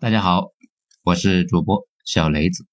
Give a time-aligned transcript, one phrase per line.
[0.00, 0.52] 大家好，
[1.02, 2.68] 我是主播小雷子。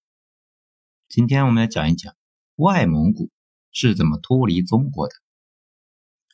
[1.10, 2.14] 今天我们来讲一讲
[2.56, 3.32] 外蒙古
[3.72, 5.16] 是怎么脱离中国的。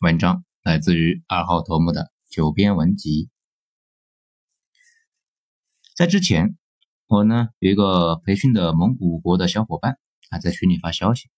[0.01, 3.29] 文章来自于二号头目的九编文集。
[5.95, 6.57] 在之前，
[7.07, 9.97] 我呢有一个培训的蒙古国的小伙伴
[10.29, 11.29] 啊，在群里发消息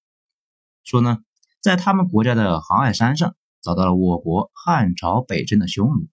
[0.84, 1.20] 说呢，
[1.60, 6.08] 在他们国家的杭爱山上找到了我国汉朝北征的匈奴，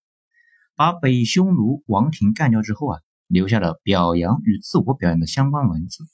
[0.75, 3.01] 把北匈奴王庭干掉之后啊。
[3.31, 6.05] 留下了表扬与自我表扬的相关文字，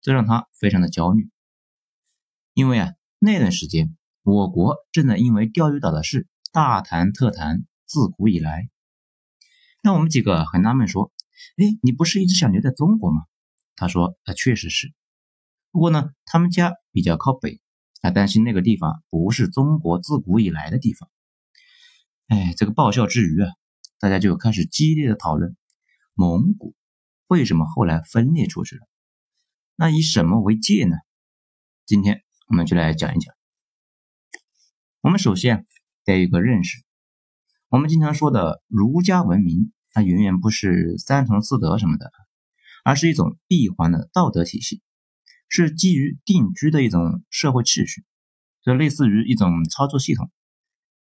[0.00, 1.30] 这让他非常的焦虑。
[2.52, 8.68] 因为啊，那段时间我国正在因为钓鱼岛的事大谈特谈，自古以来。
[9.82, 11.12] 那我们几个很纳闷，说
[11.56, 13.22] ：“哎，你不是一直想留在中国吗？”
[13.76, 14.92] 他说：“他，确实是。
[15.70, 17.60] 不过呢，他们家比较靠北，
[18.00, 21.08] 他担心那个地方不是中国自古以来的地方。”
[22.26, 23.52] 哎，这个爆笑之余啊，
[24.00, 25.56] 大家就开始激烈的讨论。
[26.14, 26.74] 蒙古
[27.26, 28.86] 为什么后来分裂出去了？
[29.74, 30.96] 那以什么为界呢？
[31.84, 33.34] 今天我们就来讲一讲。
[35.00, 35.66] 我们首先
[36.04, 36.84] 得有个认识：
[37.68, 42.12] 我们经常说的儒家文明，它远远不是三从四德什么的，
[42.84, 44.80] 而是一种闭环的道德体系，
[45.48, 48.04] 是基于定居的一种社会秩序，
[48.62, 50.30] 就类似于一种操作系统。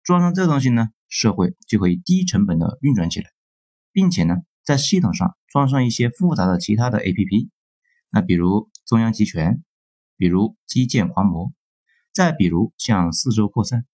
[0.02, 3.30] 装上这东西呢，社会就可以低成本的运转起来，
[3.92, 4.34] 并且呢。
[4.66, 7.48] 在系统上装上一些复杂的其他的 APP，
[8.10, 9.62] 那比如中央集权，
[10.16, 11.52] 比如基建狂魔，
[12.12, 13.86] 再比如向四周扩散，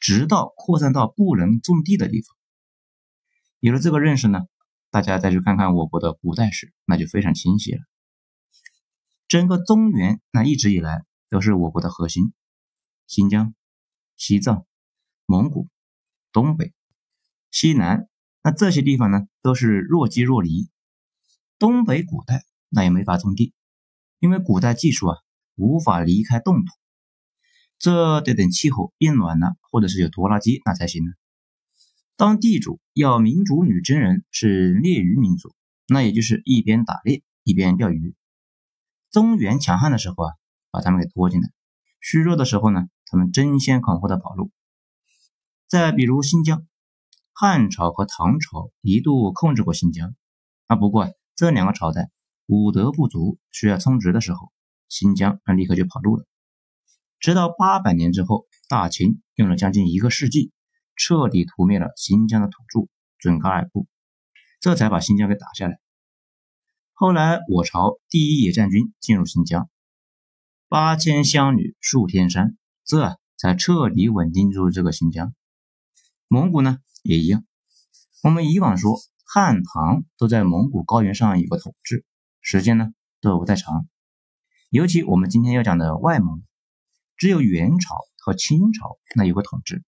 [0.00, 2.34] 直到扩散到不能种地的地方。
[3.60, 4.46] 有了这个认识呢，
[4.90, 7.82] 大家再去看看我国的古代史，那就非常清晰了。
[9.28, 12.32] 整个中原那一直以来都是我国的核心，
[13.06, 13.54] 新疆、
[14.16, 14.64] 西藏、
[15.26, 15.68] 蒙古、
[16.32, 16.72] 东北、
[17.50, 18.08] 西南。
[18.46, 20.68] 那这些地方呢，都是若即若离。
[21.58, 23.52] 东北古代那也没法种地，
[24.20, 25.16] 因为古代技术啊
[25.56, 26.70] 无法离开冻土，
[27.76, 31.10] 这得等气候变暖了，或者是有拖拉机那才行呢。
[32.16, 35.52] 当地主要民主女真人是猎鱼民族，
[35.88, 38.14] 那也就是一边打猎一边钓鱼。
[39.10, 40.34] 中原强悍的时候啊，
[40.70, 41.48] 把他们给拖进来；
[42.00, 44.52] 虚弱的时候呢，他们争先恐后的跑路。
[45.66, 46.64] 再比如新疆。
[47.38, 50.14] 汉朝和唐朝一度控制过新疆，
[50.68, 52.08] 啊，不过这两个朝代
[52.46, 54.50] 武德不足，需要充值的时候，
[54.88, 56.24] 新疆那立刻就跑路了。
[57.20, 60.50] 直到八百年之后，大秦用了将近一个世纪，
[60.96, 62.88] 彻底屠灭了新疆的土著
[63.18, 63.86] 准噶尔部，
[64.58, 65.78] 这才把新疆给打下来。
[66.94, 69.68] 后来我朝第一野战军进入新疆，
[70.68, 75.34] 八千乡女数天山，这才彻底稳定住这个新疆。
[76.28, 76.78] 蒙古呢？
[77.06, 77.44] 也一样，
[78.22, 82.04] 我们以往说汉唐都在蒙古高原上有个统治，
[82.40, 83.88] 时间呢都不太长。
[84.70, 86.42] 尤其我们今天要讲的外蒙，
[87.16, 89.84] 只有元朝和清朝那有个统治。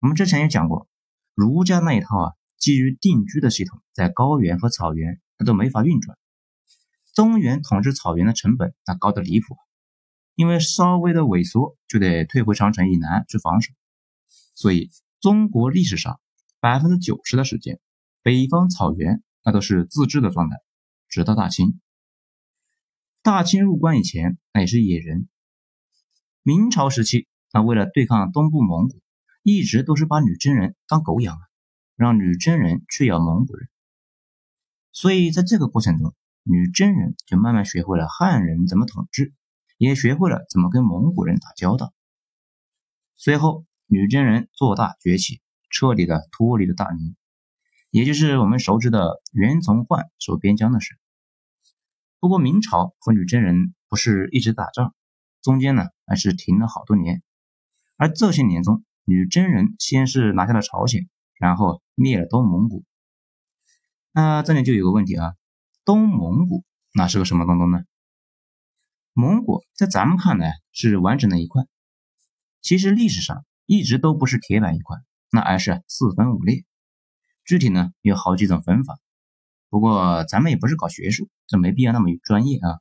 [0.00, 0.88] 我们之前也讲过，
[1.34, 6.16] 儒家那一套啊，基于定居的系统，在高原和草原那都没法运转。
[7.14, 9.56] 中原统治草原的成本那高的离谱，
[10.34, 13.72] 因为稍微的萎缩就得退回长城以南去防守，
[14.54, 14.90] 所以。
[15.20, 16.20] 中国历史上
[16.60, 17.80] 百分之九十的时间，
[18.22, 20.58] 北方草原那都是自治的状态，
[21.08, 21.80] 直到大清。
[23.20, 25.28] 大清入关以前，那也是野人。
[26.44, 29.00] 明朝时期，那为了对抗东部蒙古，
[29.42, 31.40] 一直都是把女真人当狗养啊，
[31.96, 33.68] 让女真人去咬蒙古人。
[34.92, 36.14] 所以在这个过程中，
[36.44, 39.34] 女真人就慢慢学会了汉人怎么统治，
[39.78, 41.92] 也学会了怎么跟蒙古人打交道。
[43.16, 43.64] 随后。
[43.90, 45.40] 女真人做大崛起，
[45.70, 47.16] 彻底的脱离了大明，
[47.90, 50.98] 也就是我们熟知的袁崇焕守边疆的事。
[52.20, 54.94] 不过明朝和女真人不是一直打仗，
[55.40, 57.22] 中间呢还是停了好多年。
[57.96, 62.84] 而这些年中，女真人先是拿下了朝鲜，然后灭了东蒙古。
[64.12, 65.34] 那这里就有个问题啊，
[65.86, 66.62] 东蒙古
[66.92, 67.84] 那是个什么东东呢？
[69.14, 71.64] 蒙古在咱们看来是完整的一块，
[72.60, 73.46] 其实历史上。
[73.68, 74.96] 一直都不是铁板一块，
[75.30, 76.64] 那而是四分五裂。
[77.44, 78.98] 具体呢有好几种分法，
[79.68, 82.80] 不过咱们也不是搞学术，这没必要那么专业啊，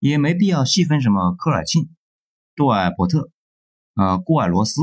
[0.00, 1.88] 也没必要细分什么科尔沁、
[2.56, 3.30] 杜尔伯特、
[3.94, 4.80] 呃郭尔罗斯、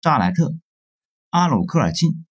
[0.00, 0.54] 扎莱特、
[1.30, 2.24] 阿鲁科尔沁。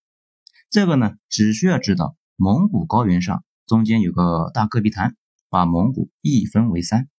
[0.70, 5.18] 这个呢只需要知道蒙古高原上中间有个大戈壁滩，
[5.50, 7.10] 把蒙古一分为三。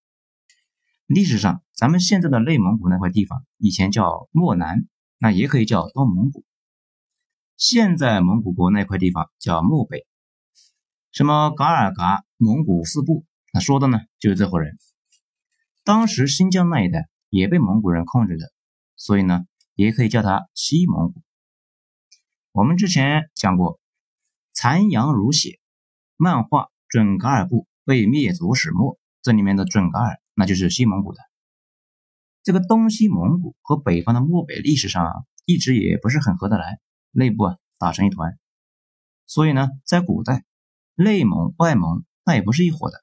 [1.07, 4.87] 历史上咱们现在的内蒙古那块地方以前叫漠南。
[5.25, 6.45] 那也可以叫东蒙古，
[7.57, 10.07] 现在蒙古国那块地方叫漠北。
[11.13, 14.77] 什么噶尔嘎蒙古四部，那说的呢就是这伙人。
[15.83, 18.53] 当时新疆那一带也被蒙古人控制着，
[18.97, 21.23] 所以呢也可以叫它西蒙古。
[22.53, 23.81] 我们之前讲过，
[24.53, 25.59] 残阳如血
[26.19, 31.21] 漫画《准噶尔部被灭族始末》，这里面的准噶尔那就是西蒙古的。
[32.45, 35.13] 这个东西蒙古和北方的漠北历史上啊
[35.47, 36.79] 一直也不是很合得来，
[37.11, 38.39] 内部啊打成一团。
[39.25, 40.45] 所以呢，在古代，
[40.95, 43.03] 内蒙、外蒙那也不是一伙的。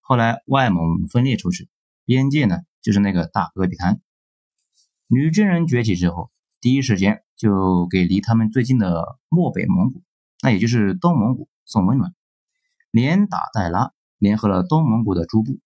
[0.00, 1.68] 后来外蒙分裂出去，
[2.04, 4.00] 边界呢就是那个大戈壁滩。
[5.08, 6.30] 女真人崛起之后，
[6.60, 10.04] 第一时间就给离他们最近的漠北蒙古，
[10.44, 12.14] 那也就是东蒙古送温暖，
[12.92, 15.58] 连打带拉联合了东蒙古的诸部。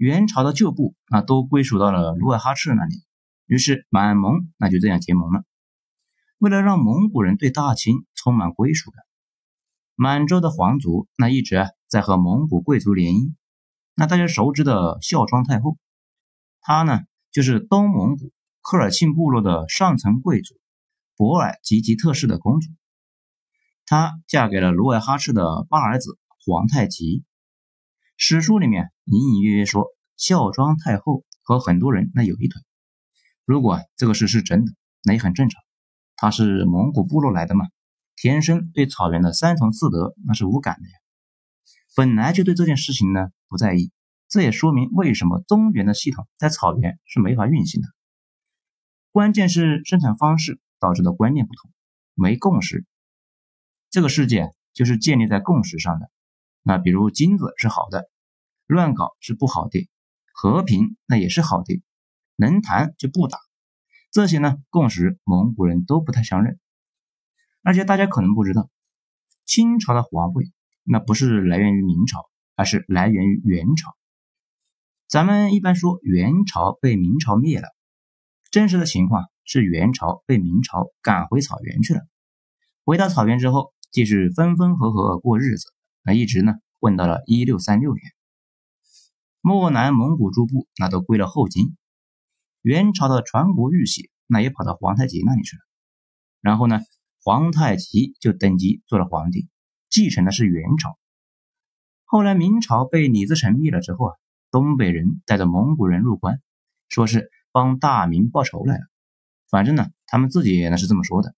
[0.00, 3.04] 元朝的旧部啊都归属到了努尔哈赤那里，
[3.44, 5.44] 于是满蒙那就这样结盟了。
[6.38, 9.04] 为了让蒙古人对大清充满归属感，
[9.96, 13.34] 满洲的皇族那一直在和蒙古贵族联姻。
[13.94, 15.76] 那大家熟知的孝庄太后，
[16.62, 17.00] 她呢
[17.30, 18.32] 就是东蒙古
[18.62, 20.54] 科尔沁部落的上层贵族
[21.14, 22.70] 博尔济吉特氏的公主。
[23.84, 27.22] 她嫁给了努尔哈赤的八儿子皇太极。
[28.22, 29.86] 史书里面隐隐约约说
[30.18, 32.60] 孝庄太后和很多人那有一腿。
[33.46, 34.72] 如果这个事是真的，
[35.02, 35.58] 那也很正常。
[36.16, 37.64] 他是蒙古部落来的嘛，
[38.16, 40.94] 天生对草原的三从四德那是无感的呀，
[41.96, 43.90] 本来就对这件事情呢不在意，
[44.28, 47.88] 这也说明为什么中原的系统在草原是没法运行的。
[49.12, 51.72] 关键是生产方式导致的观念不同，
[52.14, 52.84] 没共识。
[53.88, 56.10] 这个世界就是建立在共识上的。
[56.62, 58.10] 那比如金子是好的，
[58.66, 59.88] 乱搞是不好的，
[60.32, 61.82] 和平那也是好的，
[62.36, 63.38] 能谈就不打。
[64.10, 66.58] 这些呢，共识蒙古人都不太相认，
[67.62, 68.68] 而且大家可能不知道，
[69.44, 70.52] 清朝的皇位
[70.82, 73.96] 那不是来源于明朝，而是来源于元朝。
[75.08, 77.68] 咱们一般说元朝被明朝灭了，
[78.50, 82.00] 真实的情况是元朝被明朝赶回草原去了。
[82.84, 88.02] 回到草原之后，继续分分合合过日子，那一直呢混到了一六三六年，
[89.40, 91.76] 漠南蒙古诸部那都归了后金。
[92.62, 95.62] 元朝的传国玉玺，那也跑到皇太极那里去了。
[96.40, 96.80] 然后呢，
[97.22, 99.48] 皇太极就登基做了皇帝，
[99.88, 100.98] 继承的是元朝。
[102.04, 104.16] 后来明朝被李自成灭了之后啊，
[104.50, 106.42] 东北人带着蒙古人入关，
[106.88, 108.82] 说是帮大明报仇来了。
[109.48, 111.34] 反正呢，他们自己那是这么说的。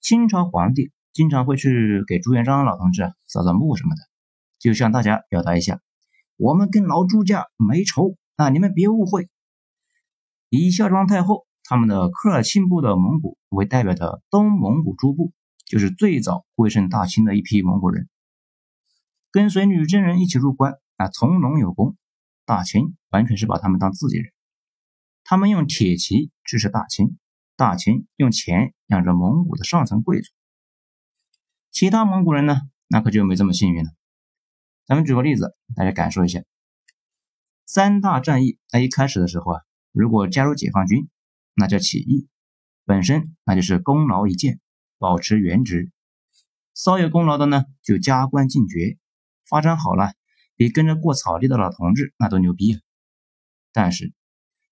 [0.00, 4.02] 清朝皇帝经常会去给朱元璋老同志啊扫扫墓什么的，
[4.58, 5.80] 就向大家表达一下，
[6.36, 9.28] 我们跟老朱家没仇啊，你们别误会。
[10.48, 15.32] 以孝庄太后他们的科尔沁部的蒙古为代表的东蒙古诸部，
[15.66, 18.08] 就是最早归顺大清的一批蒙古人，
[19.30, 21.96] 跟随女真人一起入关啊，从龙有功。
[22.46, 24.32] 大清完全是把他们当自己人，
[25.22, 27.16] 他们用铁骑支持大清，
[27.56, 30.32] 大清用钱养着蒙古的上层贵族。
[31.70, 32.56] 其他蒙古人呢，
[32.88, 33.90] 那可就没这么幸运了。
[34.86, 36.42] 咱们举个例子，大家感受一下，
[37.64, 39.60] 三大战役那一开始的时候啊。
[39.92, 41.08] 如果加入解放军，
[41.54, 42.28] 那叫起义，
[42.84, 44.60] 本身那就是功劳一件，
[44.98, 45.90] 保持原职。
[46.74, 48.98] 稍有功劳的呢，就加官进爵，
[49.48, 50.12] 发展好了，
[50.54, 52.80] 比跟着过草地的老同志那都牛逼了。
[53.72, 54.12] 但是，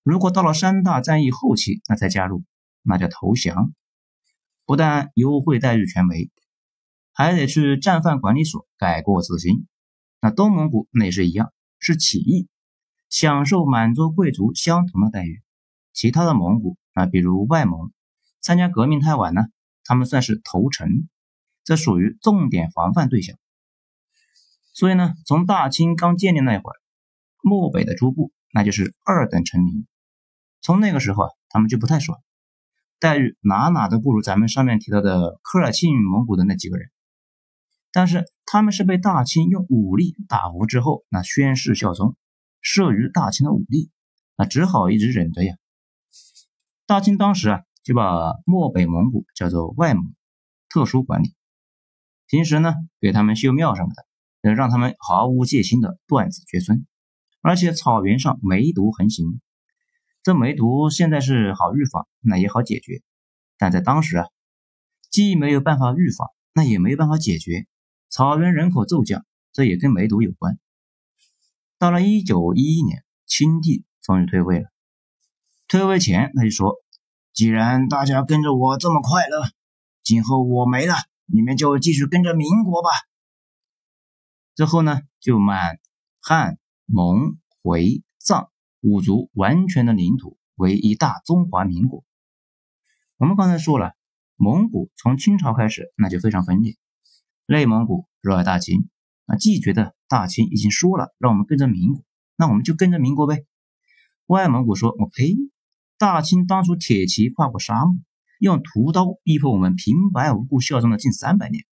[0.05, 2.45] 如果到了三大战役后期，那才加入，
[2.83, 3.73] 那叫投降，
[4.67, 6.31] 不但优惠待遇全没，
[7.19, 9.67] 还得去战犯管理所改过自新。
[10.21, 12.47] 那东蒙古那也是一样，是起义。
[13.11, 15.43] 享受满洲贵族相同的待遇，
[15.93, 17.91] 其他的蒙古啊，比如外蒙，
[18.41, 19.47] 参加革命太晚呢，
[19.83, 21.09] 他们算是投诚，
[21.65, 23.37] 这属于重点防范对象。
[24.73, 26.77] 所以呢，从大清刚建立那会儿，
[27.43, 29.89] 漠北的诸部那就是二等臣民，
[30.61, 32.21] 从那个时候啊，他们就不太爽，
[33.01, 36.91] 待遇哪哪都不如咱们上面提到的科尔沁蒙古的那几个人，
[37.92, 42.16] 但是他们是被大清用武力打服之后，那宣誓效忠。
[42.62, 43.90] 慑于大清的武力，
[44.37, 45.57] 那只好一直忍着呀。
[46.87, 50.12] 大清当时啊，就把漠北蒙古叫做外蒙，
[50.68, 51.35] 特殊管理。
[52.26, 54.07] 平时呢，给他们修庙什么的，
[54.42, 56.85] 能让他们毫无戒心的断子绝孙。
[57.40, 59.40] 而且草原上梅毒横行，
[60.23, 63.02] 这梅毒现在是好预防，那也好解决。
[63.57, 64.26] 但在当时啊，
[65.11, 67.66] 既没有办法预防，那也没有办法解决。
[68.09, 70.59] 草原人口骤降，这也跟梅毒有关。
[71.79, 74.69] 到了一九一一年，清帝终于退位了。
[75.69, 76.77] 退位前，他就说
[77.35, 79.50] ：“既然大家跟着我这么快乐，
[80.03, 80.95] 今后我没了，
[81.27, 82.88] 你们就继续跟着民国吧。”
[84.57, 85.79] 之后呢，就满、
[86.21, 88.50] 汉、蒙、回、藏
[88.81, 92.03] 五族完全的领土为一大中华民国。
[93.19, 93.93] 我们刚才说了，
[94.37, 96.77] 蒙古从清朝开始那就非常分裂，
[97.50, 98.90] 内蒙古热爱大清，
[99.25, 102.05] 那既觉得大清已经说了让我们跟着民国，
[102.37, 103.47] 那我们就跟着民国呗。
[104.26, 105.35] 外蒙古说：“我呸！
[105.97, 107.97] 大清当初铁骑跨过沙漠，
[108.38, 111.64] 用屠刀逼迫我们平白无故效忠了近三百年，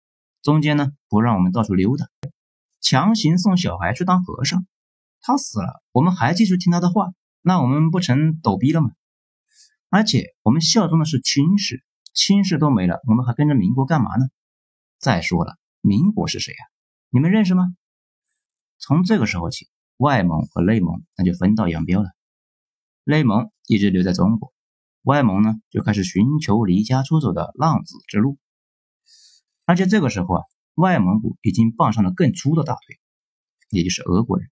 [0.42, 2.06] 中间呢不让我们到处溜达。”
[2.80, 4.64] 强行送小孩去当和尚，
[5.20, 7.08] 他死了，我们还继续听他的话，
[7.42, 8.92] 那我们不成逗逼了吗？
[9.90, 14.26] 而且我们效忠的是清室，清室都没了，我们还跟着民国干嘛呢？
[15.00, 16.58] 再说了，民国是谁呀？
[17.10, 17.76] 你们认识吗？
[18.78, 22.10] 从这个时候起，外蒙和内蒙那就分道扬镳了。
[23.04, 24.52] 内蒙一直留在中国，
[25.02, 28.38] 外蒙呢就开始寻求离家出走的浪子之路。
[29.66, 30.42] 而且这个时候啊。
[30.76, 32.98] 外蒙古已经傍上了更粗的大腿，
[33.70, 34.50] 也就是俄国人。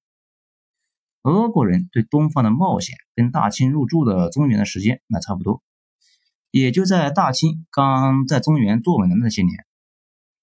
[1.23, 5.65] 俄国人对东方的冒险跟大清入驻的中原的时间那差不多，
[6.53, 9.67] 也就在大清刚在中原坐稳的那些年，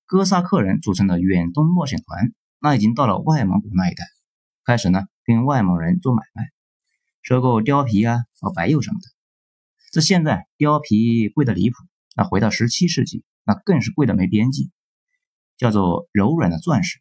[0.09, 4.03] 哥萨克人组成的远东冒险团，那已经到了外蒙古那一带，
[4.65, 6.49] 开始呢跟外蒙人做买卖，
[7.21, 9.07] 收购貂皮啊和白釉什么的。
[9.91, 11.75] 这现在貂皮贵的离谱，
[12.15, 14.71] 那回到十七世纪，那更是贵的没边际。
[15.59, 16.99] 叫做柔软的钻石。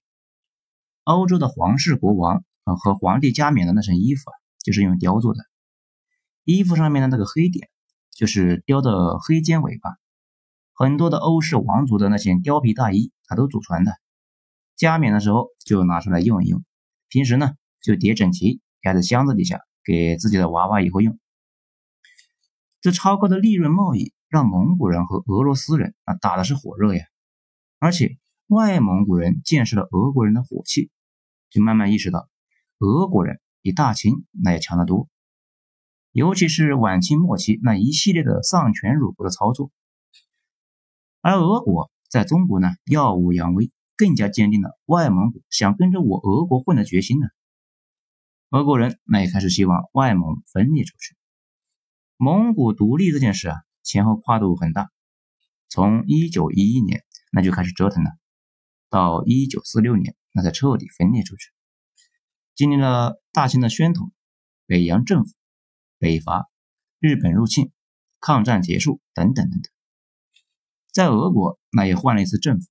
[1.05, 5.41] 欧洲的皇室国王啊和皇帝加冕的那身衣服啊，就是用雕做的。
[6.45, 7.71] 衣服上面的那个黑点，
[8.15, 9.97] 就是雕的黑尖尾巴。
[10.79, 13.93] 很多的欧式王族的那些貂皮大衣，它都祖传的。
[14.77, 16.65] 加冕的时候就拿出来用一用，
[17.09, 21.19] 平时呢就叠整齐，压在箱子底下，给自己的娃娃以后用。
[22.81, 27.05] 这超高的利润贸易，让蒙古人和俄罗斯人啊打的是火热呀，
[27.79, 28.17] 而且。
[28.51, 30.91] 外蒙古人见识了俄国人的火气，
[31.51, 32.31] 就慢慢意识到，
[32.79, 35.07] 俄国人比大清那要强得多。
[36.13, 39.71] 尤其是晚清末期那一系列的丧权辱国的操作，
[41.21, 47.27] 而俄国在中国呢耀武扬威，更加坚定了外蒙古想跟着我俄国混的决心呢。
[48.51, 51.17] 俄国人那也开始希望外蒙分裂出去。
[52.17, 54.91] 蒙古独立这件事啊，前后跨度很大，
[55.69, 58.11] 从一九一一年那就开始折腾了。
[58.89, 61.51] 到一九四六年，那才彻底分裂出去。
[62.55, 64.11] 经历了大清的宣统、
[64.67, 65.31] 北洋政府、
[65.99, 66.49] 北伐、
[66.99, 67.71] 日本入侵、
[68.19, 69.71] 抗战结束等等等等，
[70.99, 72.67] 在俄国那也换了一次政府，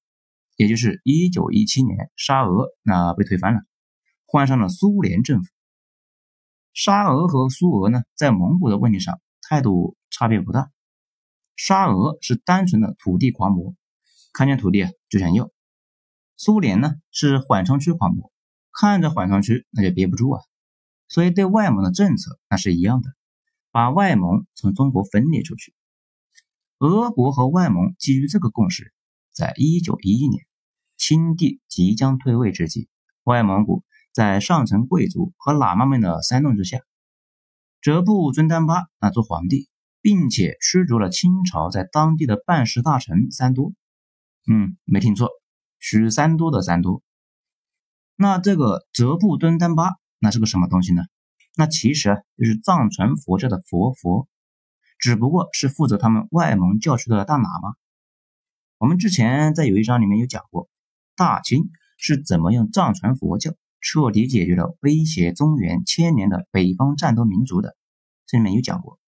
[0.57, 3.61] 也就是一九一七年沙俄那被推翻了，
[4.25, 5.49] 换上了苏联政府。
[6.73, 10.69] 沙俄和苏俄呢，在蒙古的问题上态度差别不大。
[11.55, 13.73] 沙俄是单纯的土地狂魔，
[14.33, 15.49] 看见土地啊就想要。
[16.35, 18.29] 苏联呢是缓冲区狂魔，
[18.73, 20.41] 看着缓冲区那就憋不住啊，
[21.07, 23.09] 所以对外蒙的政策那是一样的，
[23.71, 25.73] 把外蒙从中国分裂出去。
[26.79, 28.93] 俄国和外蒙基于这个共识，
[29.33, 30.45] 在一九一一年，
[30.95, 32.87] 清帝即将退位之际，
[33.23, 36.81] 外蒙古在上层贵族和喇嘛们的煽动之下，
[37.81, 39.69] 哲布尊丹巴那做皇帝，
[40.01, 43.73] 并且驱逐了清朝在当地的办事大臣三多。
[44.47, 45.29] 嗯，没听错。
[45.79, 47.01] 许三多的三多，
[48.15, 51.01] 那这个哲布敦丹巴那是个什么东西呢？
[51.55, 54.27] 那其实就是藏传佛教的佛佛，
[54.97, 57.75] 只不过是负责他们外蒙教区的大喇嘛。
[58.77, 60.69] 我们之前在有一章里面有讲过，
[61.15, 67.75] 大清是怎么用藏传佛教彻底解决了威胁中原千年的北方战斗民族的，
[68.25, 68.99] 这里面有讲过。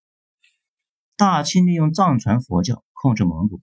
[1.16, 3.60] 大清利用藏传佛教控制蒙古，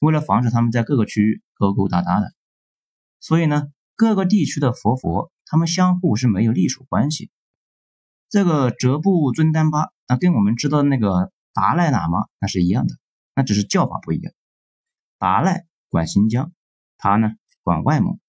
[0.00, 2.32] 为了防止他们在各个区域勾勾搭搭的。
[3.20, 7.30] 所以呢，各个地区的佛佛，他们相互是没有隶属关系。
[8.28, 12.94] 这个哲布尊丹巴，那跟我们知道的那个达赖喇嘛那是一样的，
[13.34, 14.34] 那只是叫法不一样。
[15.18, 16.52] 达赖管新疆，
[16.98, 17.30] 他呢
[17.62, 18.20] 管外蒙。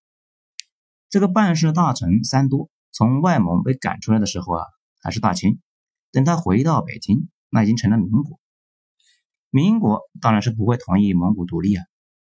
[1.10, 4.63] 这个办事大臣三多从外蒙被赶出来的时候啊，
[5.01, 5.60] 还是大清。
[6.12, 8.39] 等他回到北京，那已经成了民国。
[9.50, 11.84] 民国当然是不会同意蒙古独立啊，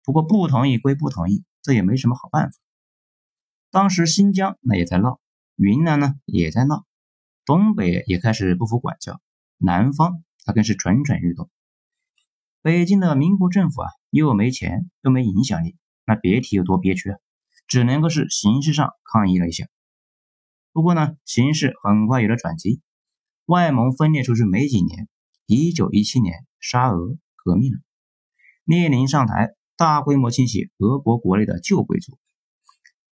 [0.03, 1.45] 不过不同意归不同意。
[1.61, 2.57] 这也没什么好办法。
[3.71, 5.21] 当时新疆那也在闹，
[5.57, 6.87] 云南呢也在闹，
[7.45, 9.21] 东北也开始不服管教，
[9.59, 11.51] 南方那更是蠢蠢欲动。
[12.63, 15.77] 北京的民国政府啊，又没钱又没影响力，
[16.07, 17.19] 那别提有多憋屈啊！
[17.67, 19.67] 只能够是形式上抗议了一下。
[20.73, 22.81] 不过呢，形势很快有了转机。
[23.45, 25.07] 外蒙分裂出去没几年，
[25.47, 27.79] 一九一七年沙俄革命了，
[28.65, 29.55] 列宁上台。
[29.77, 32.19] 大规模清洗俄国国内的旧贵族，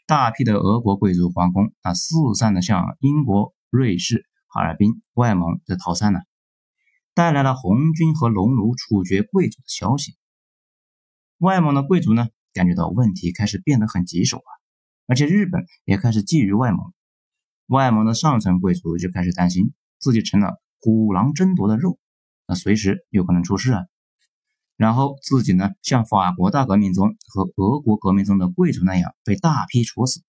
[0.07, 6.21] 大批的俄国贵族皇宫啊四散的向英国、瑞士、哈尔滨、外蒙这逃散了，
[7.15, 10.15] 带来了红军和农奴处决贵族的消息。
[11.39, 14.51] 外蒙的贵族呢，感觉到问题开始变得很棘手啊，
[15.07, 16.93] 而且日本也开始觊觎外蒙，
[17.67, 21.97] 外蒙的上层贵族就开始担心自己成了虎狼争夺的肉，
[22.45, 23.85] 那随时有可能出事啊。
[24.75, 30.21] 然后自己呢，像法国大革命中和俄国革命中的贵族那样被大批处死。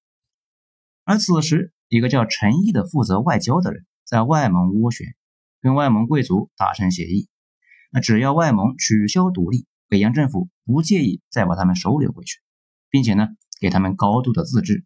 [1.04, 5.16] 而此时，一个叫陈毅的负责外交的人在外蒙斡旋，
[5.66, 7.28] 跟外蒙贵族达成协议，
[7.90, 12.38] 那只要外蒙取消独立，北洋政府不介意再把他们收留回去，
[12.88, 13.26] 并且呢，
[13.60, 14.84] 给他们高度的自治。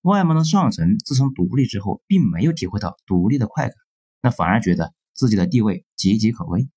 [0.00, 3.74] 外蒙的上层自从独立之后，并没有体会到独立的快感，
[4.22, 6.68] 那反而觉得自己的地位岌岌可危。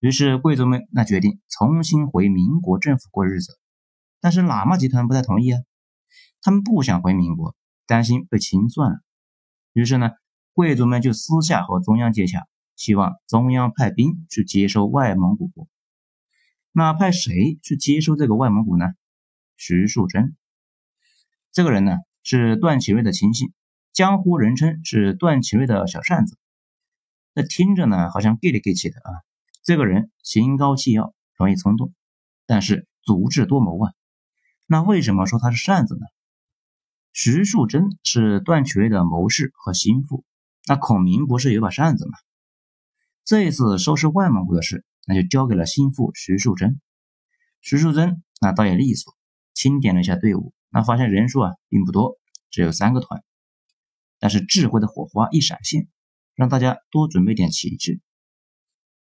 [0.00, 3.60] 于是贵族们那决定重新回民国政府过日子，
[4.20, 5.62] 但是喇嘛集团不太同意啊，
[6.42, 7.54] 他们不想回民国，
[7.86, 8.98] 担心被清算了。
[9.72, 10.10] 于是呢，
[10.56, 12.46] 贵族们就私下和中央接洽，
[12.76, 15.68] 希望中央派兵去接收外蒙古国。
[16.72, 18.86] 那派谁去接收这个外蒙古呢？
[19.58, 20.32] 徐树铮
[21.52, 23.52] 这个人呢是段祺瑞的亲信，
[23.92, 26.38] 江湖人称是段祺瑞的小扇子。
[27.34, 29.12] 那听着呢好像 gay 里 gay 气的啊。
[29.62, 31.92] 这个人心高气傲，容易冲动，
[32.46, 33.92] 但是足智多谋啊。
[34.64, 36.06] 那为什么说他是扇子呢？
[37.12, 40.24] 徐树贞是段祺瑞的谋士和心腹，
[40.66, 42.18] 那孔明不是有把扇子吗？
[43.24, 46.80] 这一次收拾外蒙古的事，那就交给了心腹徐树贞。
[47.60, 49.16] 徐树贞那倒也利索，
[49.54, 52.18] 清点了一下队伍，那发现人数啊并不多，
[52.50, 53.22] 只有三个团，
[54.18, 55.88] 但是智慧的火花一闪现，
[56.34, 58.00] 让大家多准备点旗帜。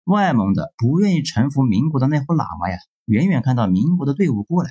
[0.05, 4.71] 外蒙的不愿意臣服民国的那伙喇嘛呀，远远看到民国的队伍过来，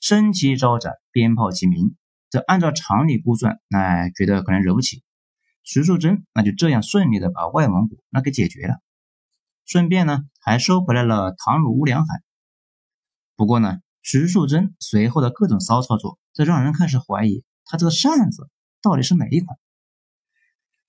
[0.00, 1.96] 升旗招展，鞭炮齐鸣。
[2.30, 5.02] 这按照常理估算，那觉得可能惹不起。
[5.62, 8.80] 徐树贞那就这样顺利的把外蒙古那给解决了，
[9.64, 12.22] 顺便呢还收回来了唐努乌梁海。
[13.36, 18.50] 不过呢，徐树贞随后的各种骚操作，这让人开始怀疑他这个扇子
[18.82, 19.56] 到底是哪一款。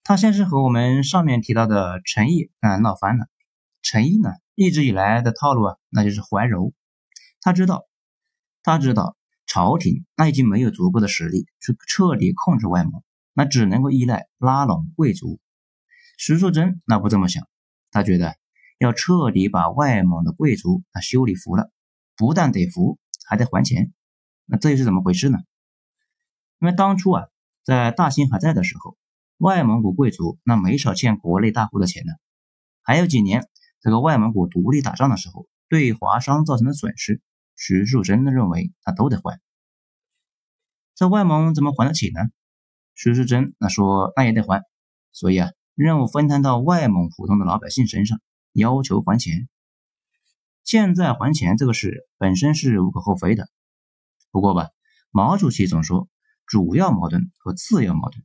[0.03, 3.27] 他先是和我们上面提到的陈毅啊闹翻了。
[3.81, 6.73] 陈毅呢，一直以来的套路啊，那就是怀柔。
[7.39, 7.85] 他知道，
[8.63, 15.39] 他知道朝廷那已经没有足够的实力去彻底控制外蒙，那只能够依赖拉拢贵族。
[16.17, 17.47] 徐树贞那不这么想，
[17.91, 18.35] 他觉得
[18.77, 21.71] 要彻底把外蒙的贵族那修理服了，
[22.15, 23.91] 不但得服，还得还钱。
[24.45, 25.39] 那这又是怎么回事呢？
[26.59, 27.27] 因为当初啊，
[27.63, 28.97] 在大兴还在的时候，
[29.37, 32.13] 外蒙古贵族那没少欠国内大户的钱呢，
[32.81, 33.49] 还有几年。
[33.81, 37.21] 这个外蒙古独立打仗的时候，对华商造成的损失，
[37.57, 39.41] 徐树贞认为他都得还。
[40.95, 42.21] 这外蒙怎么还得起呢？
[42.95, 44.63] 徐树贞那说那也得还，
[45.11, 48.19] 所以啊，任务分摊到外蒙普通的老百姓身上，
[48.53, 49.47] 要求还钱。
[50.63, 53.49] 欠债还钱这个事本身是无可厚非的，
[54.31, 54.69] 不过吧，
[55.11, 56.07] 毛主席总说
[56.45, 58.23] 主要矛盾和次要矛盾，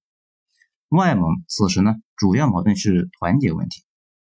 [0.88, 3.84] 外蒙此时呢，主要矛盾是团结问题，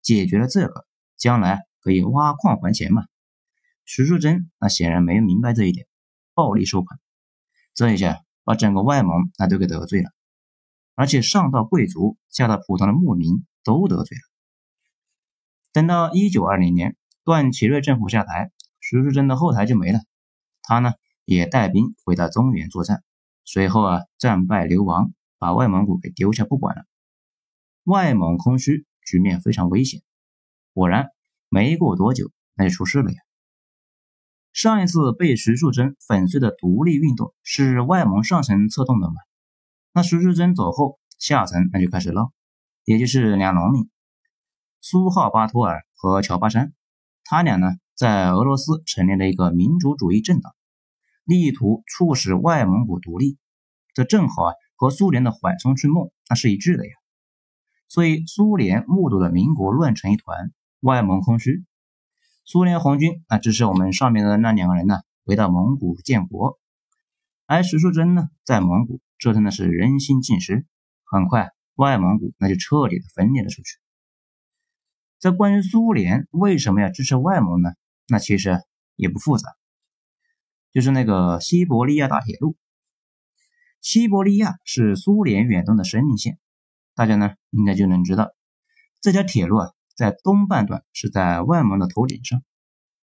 [0.02, 0.86] 解决了这个。
[1.16, 3.04] 将来可以挖矿还钱嘛？
[3.84, 5.86] 徐树贞那显然没明白这一点，
[6.34, 6.98] 暴力收款，
[7.72, 10.10] 这一下把整个外蒙那都给得罪了，
[10.94, 14.22] 而且上到贵族，下到普通的牧民都得罪了。
[15.72, 20.00] 等到一九二零年，段祺瑞政府下台，徐树贞的后台就没了，
[20.62, 20.92] 他呢
[21.24, 23.02] 也带兵回到中原作战，
[23.44, 26.84] 随后啊战败流亡，把外蒙古给丢下不管了，
[27.82, 30.00] 外蒙空虚，局面非常危险。
[30.72, 31.08] 果然，
[31.48, 33.18] 没过多久，那就出事了呀。
[34.52, 39.14] 上一次被徐树贞粉碎的独立运动是外蒙上层策动的嘛？
[39.94, 42.32] 那徐世贞走后，下层那就开始闹，
[42.84, 43.88] 也就是两农民
[44.80, 46.74] 苏浩巴托尔和乔巴山，
[47.22, 50.52] 他俩呢在俄罗斯成立了一个民主主义政党，
[51.24, 53.38] 力图促使外蒙古独立。
[53.94, 56.92] 这正好啊，和苏联的缓冲区梦那是一致的呀。
[57.88, 60.52] 所以苏联目睹了民国乱成一团。
[60.80, 61.64] 外蒙空虚，
[62.44, 66.58] 苏联红军啊支持我们上面的那两个人呢，回到蒙古建国，
[67.46, 70.66] 而徐树贞呢在蒙古折腾的是人心尽失，
[71.04, 73.78] 很快外蒙古那就彻底的分裂了出去。
[75.18, 77.70] 这关于苏联为什么要支持外蒙呢？
[78.08, 78.62] 那其实
[78.96, 79.50] 也不复杂，
[80.72, 82.56] 就是那个西伯利亚大铁路。
[83.80, 86.38] 西伯利亚是苏联远东的生命线，
[86.94, 88.34] 大家呢应该就能知道
[89.00, 89.70] 这条铁路啊。
[89.94, 92.42] 在东半段是在外蒙的头顶上，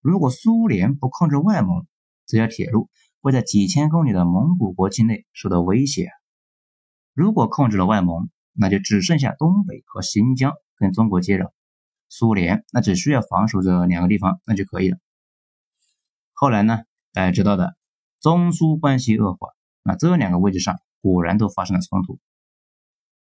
[0.01, 1.87] 如果苏联不控制外蒙，
[2.25, 2.89] 这条铁路
[3.21, 6.09] 会在几千公里的蒙古国境内受到威胁。
[7.13, 11.51] 如果控制了外蒙，那就只剩下东北和新疆跟中国接壤，
[12.09, 14.97] 苏联那只需要防守这两个地方那就可以了。
[16.33, 16.79] 后来呢，
[17.13, 17.75] 大家知道的，
[18.19, 19.49] 中苏关系恶化，
[19.83, 22.19] 那这两个位置上果然都发生了冲突。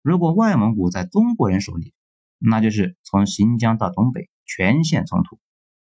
[0.03, 1.95] 如果外蒙古在中国人手里，
[2.39, 5.39] 那就是从新疆到东北全线冲突，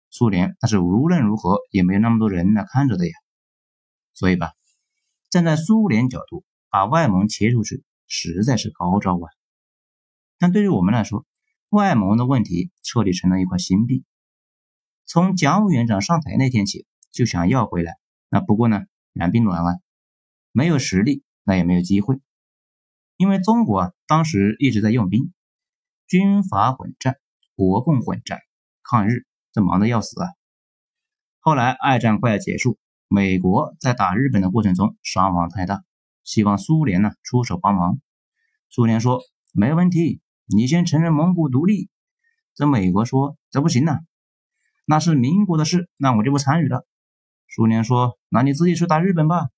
[0.10, 3.14] 苏联那是无论如何也没有那么多人来看着的呀。
[4.16, 4.54] 所以吧，
[5.30, 9.30] 站在苏联角度，把外蒙切出去实在是高招啊。
[10.40, 11.26] 但对于我们来说，
[11.70, 14.04] 外蒙的问题彻底成了一块心病。
[15.06, 17.94] 从蒋委员长上台那天起，就想要回来。
[18.30, 18.82] 那不过呢，
[19.14, 19.80] 然并软啊，
[20.52, 22.20] 没有实力，那也没有机会。
[23.18, 25.34] 因为中国啊，当时一直在用兵，
[26.08, 27.18] 军阀混战，
[27.56, 28.40] 国共混战，
[28.82, 30.30] 抗日，这忙得要死啊。
[31.40, 35.84] 后来二战快要结束，美国在打日本的过程中伤亡太大，
[36.24, 38.00] 希望苏联呢出手帮忙。
[38.70, 39.22] 苏联说
[39.54, 41.90] 没问题，你先承认蒙古独立。
[42.56, 44.00] 这美国说这不行呐，
[44.86, 46.86] 那是民国的事，那我就不参与了。
[47.48, 49.50] 苏联说那你自己去打日本吧。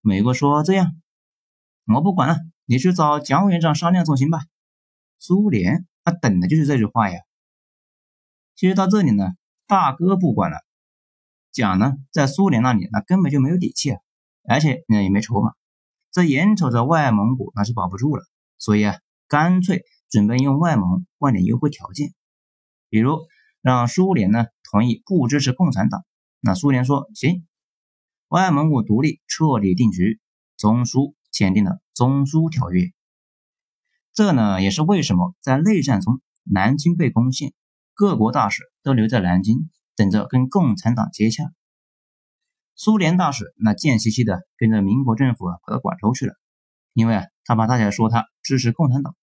[0.00, 0.92] 美国说这样。
[1.92, 4.40] 我不管了，你去找蒋委员长商量总行吧。
[5.18, 7.20] 苏联他等的就是这句话呀。
[8.54, 9.34] 其实到这里呢，
[9.66, 10.58] 大哥不管了，
[11.56, 14.00] 蒋呢在苏联那里那根本就没有底气啊，
[14.46, 15.54] 而且呢也没筹码，
[16.12, 18.22] 这眼瞅着外蒙古那是保不住了，
[18.58, 22.12] 所以啊，干脆准备用外蒙换点优惠条件，
[22.90, 23.18] 比如
[23.62, 26.04] 让苏联呢同意不支持共产党。
[26.40, 27.46] 那苏联说行，
[28.28, 30.20] 外蒙古独立彻底定局，
[30.58, 31.16] 中苏。
[31.32, 32.94] 签订了中苏条约，
[34.14, 37.52] 这呢也是为什么在内战中南京被攻陷，
[37.92, 41.52] 各国大使都留在南京等着跟共产党接洽。
[42.74, 46.34] 苏联大使那贱兮兮的跟着民国政府啊跑到广州去了，
[46.92, 49.16] 因为啊他怕大家说他支持共产党。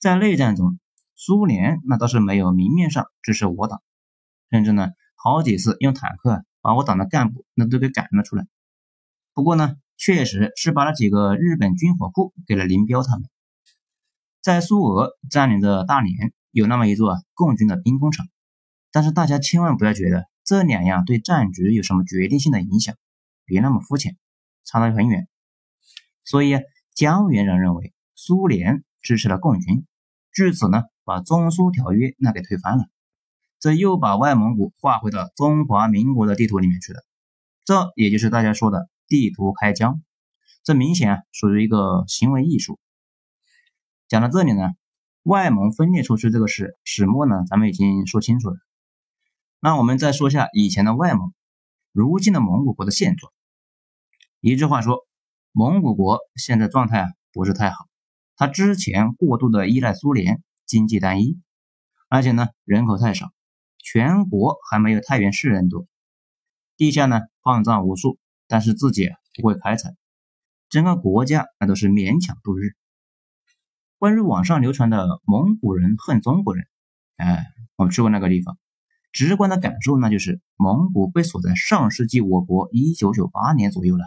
[0.00, 0.78] 在内战中，
[1.14, 3.82] 苏联那倒是没有明面上支持我党，
[4.50, 8.46] 甚至呢好几次用坦克把我党的干部那都给赶了出来。
[9.32, 9.76] 不过呢。
[9.98, 13.30] 确实是把那几个日本军火库给了林彪他们。
[14.42, 18.26] 在苏俄占领的大连，有那么一座共军的兵工厂。
[18.92, 22.94] 但是大家千万不要觉得这两样对战局有什么决定性的影响，
[23.44, 24.16] 别那么肤浅，
[24.64, 25.28] 差得很远。
[26.24, 26.60] 所以
[26.94, 29.86] 蒋委员长认为苏联支持了共军，
[30.32, 32.84] 据此呢把中苏条约那给推翻了，
[33.60, 37.00] 这又把外蒙古划回到中华民国的地图里面去了。
[37.64, 38.88] 这也就是大家说的。
[39.08, 40.02] 地图开疆，
[40.64, 42.80] 这明显啊属于一个行为艺术。
[44.08, 44.70] 讲到这里呢，
[45.22, 48.56] 外蒙分裂出去这个事始末呢，咱们已经说清楚了。
[49.60, 51.32] 那我们再说下以前的外蒙，
[51.92, 53.32] 如今的蒙古国的现状。
[54.40, 55.06] 一句话说，
[55.52, 57.86] 蒙古国现在状态啊不是太好。
[58.36, 61.40] 它之前过度的依赖苏联，经济单一，
[62.08, 63.32] 而且呢人口太少，
[63.78, 65.86] 全国还没有太原市人多，
[66.76, 68.18] 地下呢矿藏无数。
[68.48, 69.96] 但是自己不会开采，
[70.68, 72.76] 整个国家那都是勉强度日。
[73.98, 76.68] 关于网上流传的蒙古人恨中国人，
[77.16, 78.56] 哎，我去过那个地方，
[79.16, 84.04] 直观的感受那就是蒙古被锁在上世纪我国一九九八年左右了。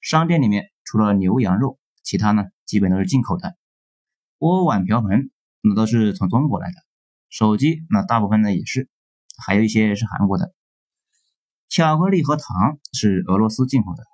[0.00, 3.56] 商店里面除了牛羊肉，其他呢基本都是进口的。
[4.38, 6.76] 锅碗瓢盆那都是从中国来的，
[7.30, 8.88] 手机那大部分呢也是，
[9.44, 10.54] 还有一些是韩国的。
[11.68, 14.04] 巧克力和糖是俄罗斯进口的，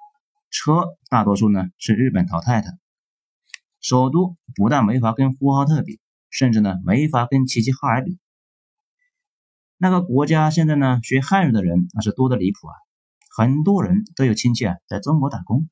[0.48, 2.78] 车大多数呢是日本淘汰的。
[3.82, 8.18] 首都不但没法跟呼和浩特比，甚至呢没法跟齐齐哈尔比。
[9.78, 12.74] 那个国家现在呢学汉语的人那是多的离谱啊，
[13.36, 15.68] 很多人都有亲戚啊在中国打工，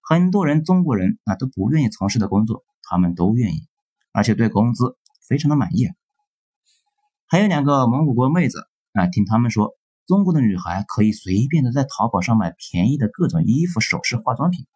[0.00, 3.66] 很多人中国人啊都不愿意从事的工作，他们都愿意，
[4.12, 4.96] 而且对工资
[5.28, 5.90] 非常的满意。
[7.26, 9.76] 还有两个蒙古国妹子啊，听他们说。
[10.04, 14.66] 中国的女孩可以随便的在淘宝上买便宜的各种衣服、首饰、化妆品，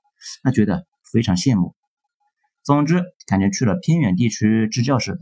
[0.44, 1.74] 那觉得非常羡慕。
[2.62, 5.18] 总之，感觉去了偏远地区支教似的。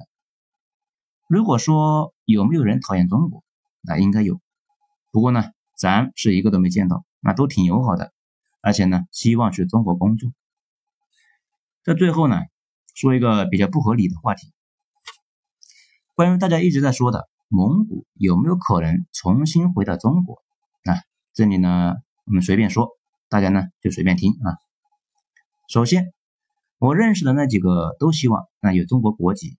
[1.26, 3.42] 如果说有没有人讨厌中国，
[3.80, 4.40] 那应该有。
[5.10, 8.12] 不过呢，咱是一个都没见到，那都挺友好的，
[8.60, 10.30] 而且呢，希望去中国工作。
[11.82, 12.40] 在最后呢，
[12.94, 14.52] 说一个比较不合理的话题，
[16.14, 17.28] 关于大家一直在说的。
[17.48, 20.42] 蒙古有没有可能重新回到中国？
[20.84, 20.96] 啊，
[21.34, 22.88] 这里呢，我们随便说，
[23.28, 24.58] 大家呢就随便听啊。
[25.68, 26.12] 首先，
[26.78, 29.56] 我认识的那几个都希望那有中国国籍，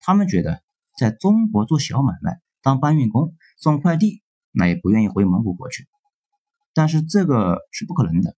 [0.00, 0.62] 他们觉得
[0.96, 5.86] 在中国做小买卖、当搬运工、送快递，那也不愿意回蒙古国去。
[6.72, 8.36] 但是这个是不可能的。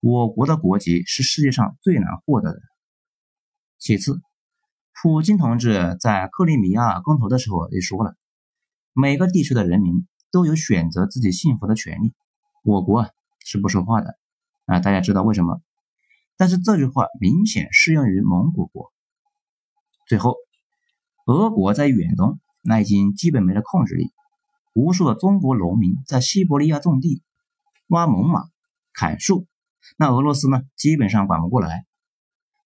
[0.00, 2.60] 我国的国籍是世界上最难获得的。
[3.78, 4.20] 其次，
[5.02, 8.16] 普京同志在克里米亚公投的时候也说了，
[8.92, 12.14] 每个地区的人民都有选择自己幸福的权利。
[12.64, 13.10] 我国啊
[13.44, 14.18] 是不说话的
[14.66, 15.60] 啊，大家知道为什么？
[16.36, 18.92] 但是这句话明显适用于蒙古国。
[20.06, 20.36] 最后，
[21.28, 24.12] 俄国在远东那已经基本没了控制力，
[24.74, 27.22] 无数的中国农民在西伯利亚种地、
[27.88, 28.48] 挖猛犸、
[28.94, 29.46] 砍树。
[29.98, 31.84] 那俄罗斯呢，基本上管不过来。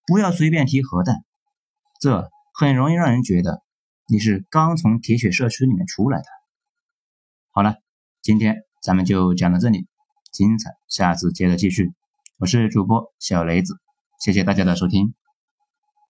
[0.06, 1.24] 不要随便提核弹，
[2.00, 3.64] 这很容易让人觉得
[4.06, 6.24] 你是刚从铁血社区里面出来的。
[7.50, 7.78] 好了，
[8.22, 9.88] 今天咱们就讲到这里，
[10.30, 11.92] 精彩下次接着继续。
[12.38, 13.74] 我是主播小雷子，
[14.20, 15.14] 谢谢大家的收听。